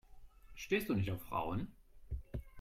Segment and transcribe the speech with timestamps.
[0.55, 1.67] Stehst du nicht auf Frauen?